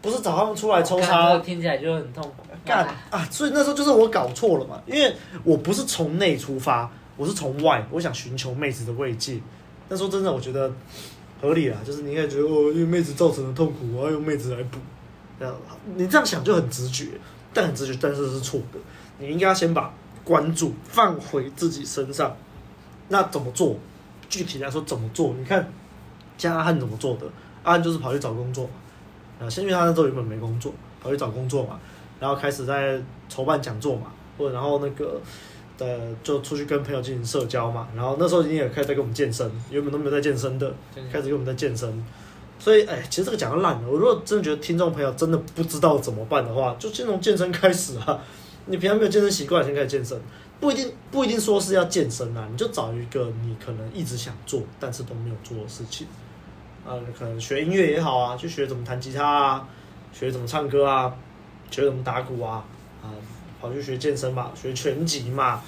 [0.00, 1.36] 不是找他们出来抽插。
[1.38, 2.45] 听起来就很痛苦。
[2.66, 3.26] 干啊！
[3.30, 9.40] 所以那时候就是我搞错了嘛，因为我不是从内出发，我是从外，我想寻求妹子的慰藉。
[9.88, 10.70] 那时候真的我觉得
[11.40, 14.78] 合理啊，就是你应该觉得哦，因为妹子造成的痛苦，我要用妹子来补。
[15.38, 15.54] 这样，
[15.94, 17.06] 你这样想就很直觉，
[17.54, 18.78] 但很直觉，但是是错的。
[19.18, 19.92] 你应该先把
[20.24, 22.36] 关注放回自己身上。
[23.08, 23.76] 那怎么做？
[24.28, 25.34] 具体来说怎么做？
[25.38, 25.70] 你看，
[26.36, 27.26] 像阿汉怎么做的？
[27.62, 28.70] 阿汉就是跑去找工作嘛。
[29.46, 31.78] 啊，先因为他那时候原本没工作，跑去找工作嘛。
[32.20, 35.20] 然后开始在筹办讲座嘛，或者然后那个
[35.76, 37.88] 的，就出去跟朋友进行社交嘛。
[37.94, 40.72] 然后那时候已经也开始在跟我们健身，原本都没有在健身的，
[41.12, 42.04] 开始跟我们在健身。
[42.58, 43.88] 所以，哎，其实这个讲的烂了。
[43.88, 48.18] 我如果真的觉得听众朋友真的不知道怎么办的话，就先从健身开始啊。
[48.68, 50.20] 你平常没有健身习惯，先开始健身，
[50.58, 56.04] 不一定不一定说是要健身啊，你就找一个你可能一直想做但是都没有做的事情
[56.84, 59.68] 啊，可能学音乐也好啊，去学怎么弹吉他啊，
[60.12, 61.14] 学怎么唱歌啊，
[61.70, 62.64] 学怎么打鼓啊，
[63.02, 63.10] 啊，
[63.60, 65.62] 跑去学健身嘛，学拳击嘛，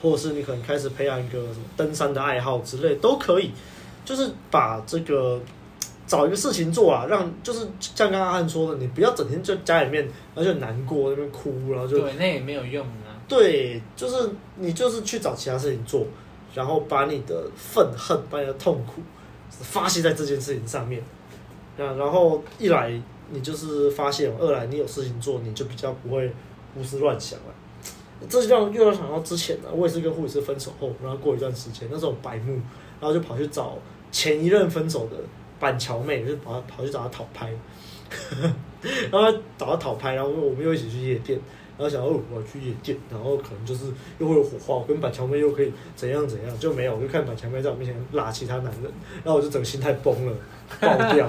[0.00, 3.50] 或者是你可能开始培养一个什么登山的爱好之类都可以，
[4.04, 5.40] 就是把这个。
[6.04, 13.16] 找一个事情做啊，让就是像刚刚阿汉说的，你不要整天在家里面，然后就难过，那边哭，然后就对，那也没有用啊。
[13.26, 16.04] 对，就是你就是去找其他事情做，
[16.52, 19.00] 然后把你的愤恨、把你的痛苦
[19.48, 21.02] 发泄在这件事情上面。
[21.78, 22.92] 然后一来
[23.32, 26.32] 你就是发现，二来你有事情做，你就比较不会
[26.74, 27.46] 胡思乱想了。
[28.28, 32.52] 这就让又要想到之前呢，我也是跟护士分手后，然后过一段时间，那时候白目，
[33.00, 33.76] 然后就跑去找
[34.12, 35.16] 前一任分手的。
[35.58, 37.48] 板桥妹就跑跑去找她讨拍，
[39.12, 41.38] 然后找她讨拍，然后我们又一起去夜店，
[41.78, 43.86] 然后想哦，我要去夜店，然后可能就是
[44.18, 48.92] 又会有火花，我跟板桥妹又可以怎样怎样，就没有，我就看板桥妹在我面前拉其他男人，
[49.24, 50.32] 然后我就整个心态崩了，
[50.80, 51.28] 爆掉，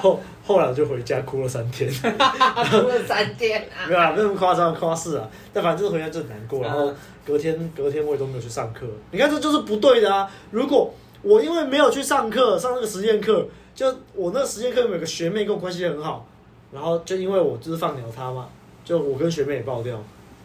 [0.00, 6.92] 后后来我就回家哭了三天，哭了三天啊，没有啊，没那么夸张夸饰啊，但反正就是回家就很难过，然后
[7.26, 10.92] 隔天隔天我也都没有去上课，你看这就是不对的啊，如果。
[11.26, 16.26] 我因为没有去上课，上那个实验课，就我那个实验课有个学妹跟我关系很好，
[16.70, 18.46] 然后就因为我就是放鸟她嘛，
[18.84, 19.96] 就我跟学妹也爆掉，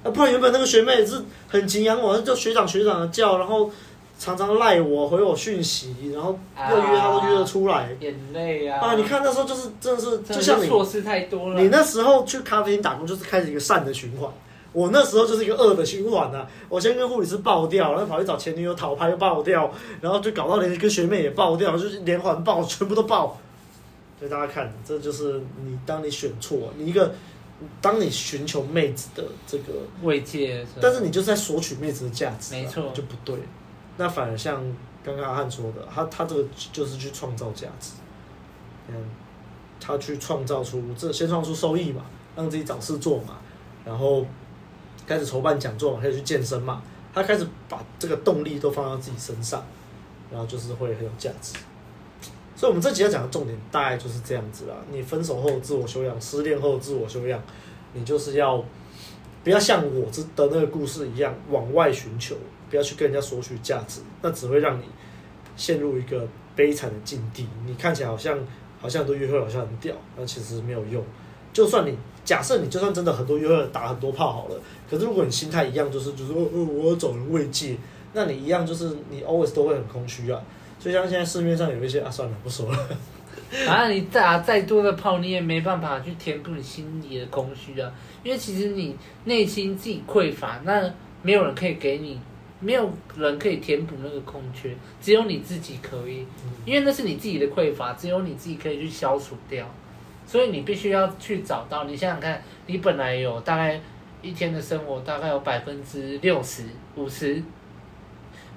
[0.04, 3.70] 啊，不然原本那个学妹也是很敬仰我，就学长学长的叫，然后
[4.18, 6.40] 常常赖我回我讯息，然后
[6.72, 14.30] 又约她都约得出来，眼泪啊，啊，你看那时候就是真的是就像你错事太多了，你那时候去咖啡厅打工就是开始一个善的循环。
[14.72, 16.48] 我那时候就是一个恶的循环啊！
[16.70, 23.40] 我先跟护理师爆掉，然后跑去找前女友讨拍又爆掉，然后就搞到连跟学妹也爆掉，就是连环爆，全部都爆。
[24.20, 27.16] 所以大家看，这就是你当你选错，你一个
[27.82, 33.36] 当你寻求妹子的这个慰藉，但是你就是在索取妹子的价值，没错，就不对。
[33.98, 34.64] 那反而像
[35.04, 37.92] 刚刚阿汉说的，他他这个就是去创造价值，
[38.88, 38.96] 嗯，
[39.80, 43.38] 他去创造出这先创出收益嘛，让自己找事做嘛，
[43.86, 44.26] 然后。
[45.08, 49.66] 开始筹办讲座嘛，开始去健身嘛，他开始把这个动力都放到自己身上，
[50.30, 51.56] 然后就是会很有价值。
[52.60, 54.76] 所以，我们这集要讲的重点大概就是这样子啦。
[54.92, 57.42] 你分手后自我修养，失恋后自我修养，
[57.94, 58.62] 你就是要
[59.46, 62.36] 不要像我的那个故事一样往外寻求，
[62.70, 64.84] 不要去跟人家索取价值，那只会让你
[65.56, 67.48] 陷入一个悲惨的境地。
[67.66, 68.38] 你看起来好像
[68.82, 71.02] 好像都约会，好像很屌，但其实没有用。
[71.54, 77.78] 就算你假设你就算真的很多约会打很多炮好了，可是如果你心态一样，就是就是哦哦，我要找人慰藉，
[78.12, 80.42] 那你一样就是你 always 都会很空虚啊。
[80.80, 82.90] 所以像现在市面上有一些啊，算了，不说了。
[83.66, 87.92] 反正你打再多的炮，你也没办法去填补你心里的空虚啊。
[88.24, 92.20] 因为其实你内心自己匮乏，那没有人可以给你，
[92.60, 96.26] 没有人可以填补那个空缺，只有你自己可以。
[96.64, 99.68] 因为那是你自己的匮乏，只有你自己可以去消除掉。
[100.28, 103.82] 所以你必须要去找到，你想想看，你本来有大概
[104.22, 106.66] 一天的生活，大概有百分之六十
[106.96, 107.42] 五十，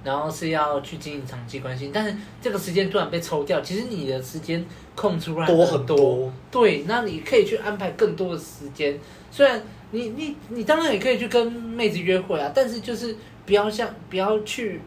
[0.05, 6.33] 然后是要去经营长期关系，但是这个时间突然被抽掉，其实你的时间空出来很多，多很多。
[6.51, 8.99] 对，那你可以去安排更多的时间。
[9.31, 14.81] 虽然你你你当然也可以去跟妹子约会啊，但是就是不要像不要去，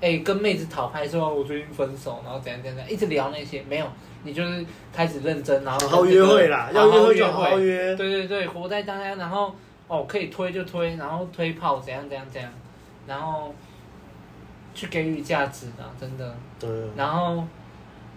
[0.00, 3.86] 哎、欸，跟妹子讨拍说，我最近分手，然后怎样怎样怎样，一直聊那些没有。
[4.24, 7.96] 你就是开始认真，然后好好约会啦，要约会就好好约。
[7.96, 9.52] 对对对，活在当下，然后
[9.88, 12.48] 哦可以推就推，然后推炮怎样怎样怎样，
[13.04, 13.52] 然后
[14.74, 16.34] 去给予价值的，真的。
[16.58, 16.68] 对。
[16.96, 17.44] 然后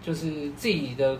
[0.01, 1.17] 就是自己的，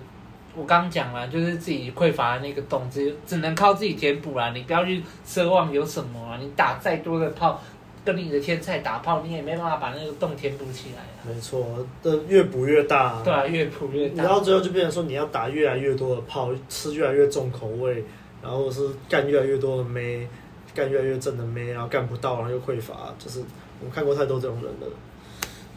[0.56, 4.52] 我刚讲了，就是自己匮乏的那个洞，只只能靠自己填补啦。
[4.52, 7.62] 你不要去奢望有什么啊，你打再多的炮。
[8.06, 11.26] 跟你的天菜打炮，你也没办法把那个洞填补起来啊。
[11.28, 11.66] 没错，
[12.04, 13.20] 的越补越大。
[13.24, 14.24] 对啊，越补越大。
[14.26, 18.06] 然后最后就变成说，你要打越来越多的炮，吃越来越重口味，
[18.44, 20.28] 然后是干越来越多的妹，
[20.76, 23.40] 干越来越正的妹，然后干不到，然后又匮乏，就是
[23.80, 24.88] 我们看过太多这种人了。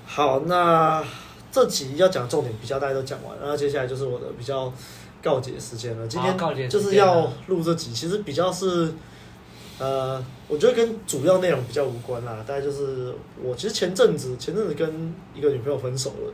[0.08, 1.04] 好，那
[1.52, 4.72] 这集要讲的重点比较大家都讲完，然后接下来就是我的比较
[5.22, 6.08] 告解时间了。
[6.08, 8.92] 今天就是要录这集，其实比较是。
[9.80, 12.44] 呃，我觉得跟主要内容比较无关啦。
[12.44, 16.32] 大概就是我其实前阵子前阵子跟一个女朋友分手了，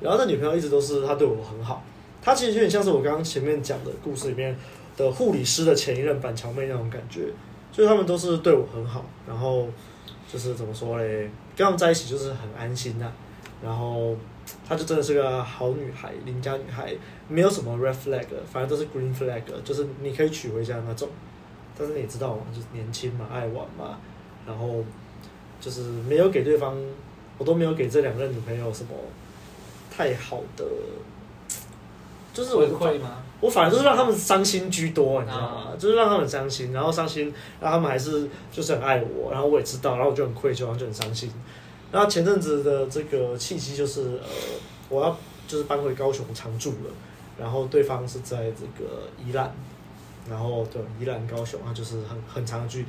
[0.00, 1.84] 然后那女朋友一直都是她对我很好，
[2.22, 4.56] 她其实有点像是我刚刚前面讲的故事里面
[4.96, 7.26] 的护理师的前一任板桥妹那种感觉，
[7.70, 9.68] 所以他们都是对我很好，然后
[10.32, 13.12] 就是怎么说嘞，跟他们在一起就是很安心呐、啊。
[13.62, 14.14] 然后
[14.68, 16.94] 她就真的是个好女孩，邻家女孩，
[17.28, 21.08] 没有什么 red flag，反正都是 green flag，就是你可以娶回家那种。
[21.78, 23.98] 但是你知道嘛，就是年轻嘛，爱玩嘛，
[24.46, 24.84] 然后
[25.60, 26.76] 就是没有给对方，
[27.38, 28.90] 我都没有给这两个女朋友什么
[29.90, 30.64] 太好的，
[32.32, 33.22] 就是我会吗？
[33.40, 35.72] 我反而就是让他们伤心居多，你知道吗？
[35.78, 41.30] 就是让他们伤心，然后伤心，然后他们还是就是很爱我，然后我也知道，然后我就很愧疚，然后就很伤心。
[41.92, 44.28] 然后前阵子的这个契机就是呃，
[44.88, 46.90] 我要就是搬回高雄常住了，
[47.38, 49.54] 然后对方是在这个宜兰。
[50.28, 52.86] 然后对宜兰高雄啊，就是很很长的距离，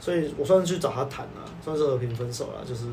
[0.00, 2.64] 所以我算是去找他谈了，算是和平分手了。
[2.66, 2.86] 就是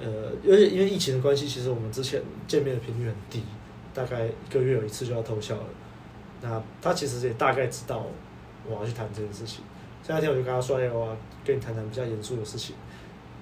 [0.00, 3.44] 呃，因为因为疫情的关系，其实我们之前见面的频率很低，
[3.94, 5.64] 大概一个月有一次就要偷笑了。
[6.42, 8.04] 那他其实也大概知道
[8.68, 9.64] 我要去谈这件事情，
[10.02, 12.76] 所以那天我就跟他说：“哎，我要跟你谈谈比较严肃的事情。”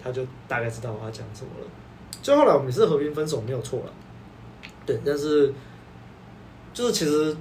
[0.03, 1.67] 他就大概知道我要讲什么了。
[2.23, 3.93] 最后来我们也是和平分手，没有错了。
[4.87, 5.53] 对，但是
[6.73, 7.37] 就是其实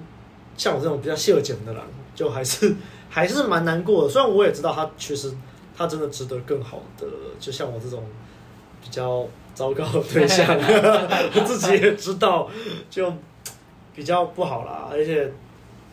[0.58, 1.82] 像我这种比较秀简的人。
[2.16, 2.76] 就还是
[3.10, 5.32] 还是蛮难过的，虽然我也知道他其实
[5.74, 7.08] 他真的值得更好的，
[7.40, 8.04] 就像我这种
[8.84, 10.46] 比较糟糕的对象，
[11.34, 12.50] 我自己也知道，
[12.90, 13.10] 就
[13.96, 14.90] 比较不好啦。
[14.92, 15.32] 而且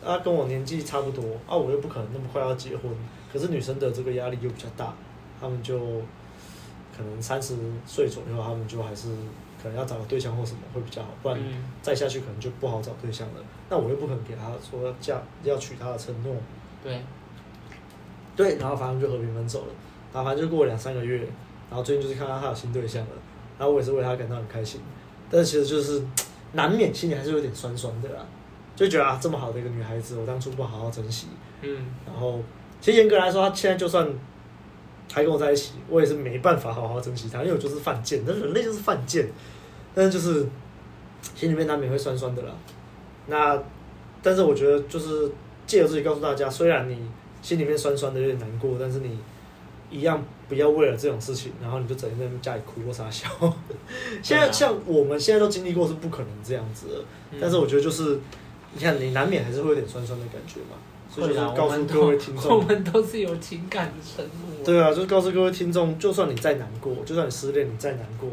[0.07, 2.91] 他跟我年纪差不多啊，我又不可能那么快要结婚。
[3.31, 4.93] 可是女生的这个压力又比较大，
[5.39, 5.77] 他们就
[6.95, 9.09] 可能三十岁左右，他们就还是
[9.61, 11.37] 可能要找个对象或什么会比较好，不然
[11.81, 13.35] 再下去可能就不好找对象了。
[13.69, 16.33] 那我又不可能给他说要嫁要娶她的承诺，
[16.81, 17.01] 对，
[18.35, 19.73] 对，然后反正就和平分手了，
[20.13, 21.17] 然后反正就过了两三个月，
[21.69, 23.11] 然后最近就是看到他有新对象了，
[23.59, 24.79] 然后我也是为他感到很开心，
[25.29, 26.01] 但是其实就是
[26.53, 28.25] 难免心里还是有点酸酸的啦，
[28.77, 31.27] 就觉得啊这么好的一个女孩子，我当初不好好珍惜，
[31.63, 32.41] 嗯，然后
[32.79, 34.07] 其实严格来说，她现在就算
[35.11, 39.27] 还跟我在一起，我也是没办法好好珍惜她，因为我就是犯贱，那人类就是犯贱，
[39.95, 40.47] 但是就是
[41.35, 42.51] 心里面难免会酸酸的啦。
[43.25, 43.61] 那，
[44.21, 45.29] 但是我觉得就是
[45.65, 46.97] 借由自己告诉大家，虽然你
[47.41, 49.17] 心里面酸酸的有点难过，但是你
[49.89, 53.27] 一样不要为了这种事情，然后你就整天在家里哭或傻笑。
[54.21, 56.93] 现在像我们现在都经历过，是不可能这样子的。
[57.41, 58.19] 但是我觉得就是，
[58.73, 60.77] 你看你难免还是会有点酸酸的感觉嘛。
[61.09, 64.63] 所以就是告诉各位听众， 我们都是有情感的生物。
[64.63, 68.29] 对啊，就是告诉各位听众，就算你再难过，就算你失恋，你再难过、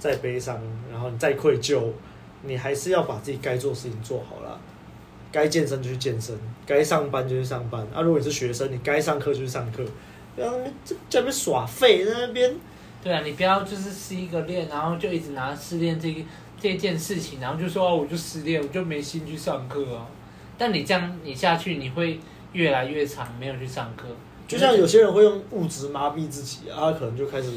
[0.00, 0.58] 再悲伤，
[0.90, 1.82] 然后你再愧疚。
[2.46, 4.60] 你还是要把自己该做的事情做好了，
[5.32, 7.80] 该健身就去健身，该上班就去上班。
[7.94, 9.82] 啊，如果你是学生，你该上课就去上课，
[10.34, 10.50] 不要
[10.84, 12.54] 在那边耍废，在那边。
[13.02, 16.20] 对啊，你不要就是失一个恋，然后就一直拿失恋这个
[16.60, 20.06] 这件事情，然后就说哦，我就失恋，我就没心去上课啊。
[20.56, 22.18] 但你这样你下去，你会
[22.52, 24.06] 越来越长，没有去上课。
[24.46, 27.50] 就像有些人会用物质麻痹自己啊，他可能就开始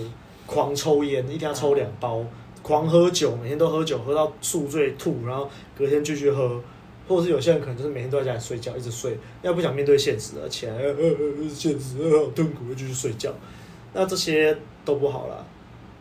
[0.45, 2.25] 狂抽烟，一天要抽两包。
[2.63, 6.61] 狂喝酒，每天都喝酒，喝到宿醉吐，然后隔天继续喝，
[7.07, 13.31] 或者是有些人可能就是每天都在家里睡觉，一直睡，要不想面对现实而，起来呃呃呃现实呃好痛苦，就去睡觉，
[13.93, 15.45] 那这些都不好了。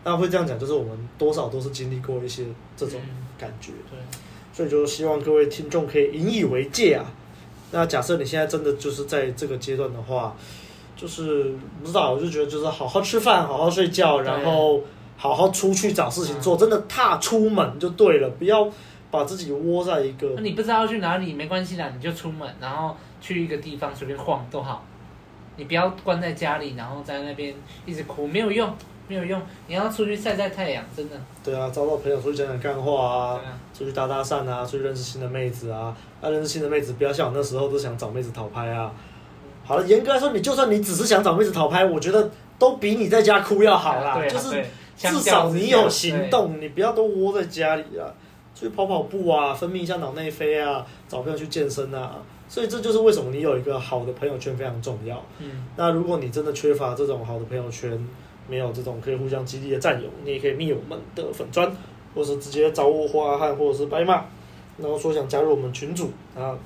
[0.07, 2.45] 那会这样讲，就是我们多少都是经历过一些
[2.77, 2.99] 这种
[3.37, 3.99] 感觉，嗯、对，
[4.53, 7.05] 所以就希望各位听众可以引以为戒啊。
[7.73, 10.35] 那假设你现在真的就是在这个阶段的话，
[10.97, 14.81] 就是不知道，我就觉得就是好好吃饭，好好睡觉，然后。
[15.19, 18.71] 好好出去找事情做，真的踏出门就对了，不要
[19.11, 20.31] 把自己窝在一个。
[20.37, 24.85] 那你不知道要去哪里，没关系啦，你就出门，然后去一个地方随便晃都好。
[25.57, 27.55] 你不要关在家里，然后在那边
[27.87, 28.71] 一直哭，没有用，
[29.09, 29.41] 没有用。
[29.67, 31.17] 你要出去晒晒太阳，真的。
[31.45, 35.97] 对啊，找到朋友出去讲讲干话啊，啊出去搭搭讪啊，出去认识新的妹子啊。
[36.21, 38.93] 啊，认识新的妹子，不要像我那时候都想找妹子讨拍啊。
[39.65, 44.65] 好了，严格来说，你就算你只是想找妹子讨拍，我觉得都比你在家哭要好啦，啊啊、就是。
[44.97, 48.09] 至少你有行动，你不要都窝在家里啊，
[48.55, 52.17] 出去跑跑步啊，分泌一下脑内啡啊，找朋友去健身啊。
[52.49, 55.23] 所以这就是为什么你有一个好的朋友圈非常重要。
[55.39, 58.09] 嗯，那如果你真的缺乏这种好的朋友圈，
[58.49, 61.71] 没有这种可以互相激励的战友，你也可以密我们的粉砖，
[62.15, 64.25] 或是直接找我花汉或者是白马，
[64.79, 66.59] 然后说想加入我们群组，然后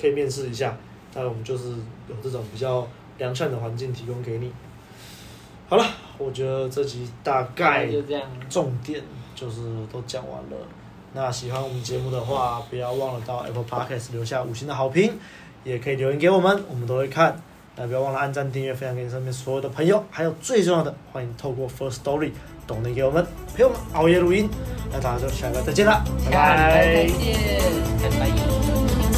[0.00, 0.76] 可以面试一下，
[1.14, 1.70] 那我们就是
[2.08, 2.86] 有这种比较
[3.18, 4.50] 良善的环境提供给你。
[5.68, 5.84] 好了。
[6.22, 7.88] 我觉得这集大概
[8.50, 9.02] 重点
[9.34, 10.56] 就是都讲完了。
[11.14, 15.18] 那喜欢我们节目的话，不要忘了到 Apple Podcast 留下五星的好评，
[15.64, 17.42] 也可以留言给我们，我们都会看。
[17.80, 20.04] 那不要忘了按赞、订阅、分享给你身边所有的朋友。
[20.10, 22.32] 还有最重要的，欢迎透过 First Story
[22.66, 23.26] 懂得给我们，
[23.56, 24.50] 陪我们熬夜录音。
[24.92, 26.84] 那大家就下个再见了，拜拜。
[26.84, 27.62] 再见，
[28.02, 29.09] 拜拜。